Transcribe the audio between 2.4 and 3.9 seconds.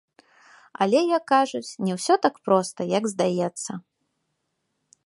проста, як здаецца.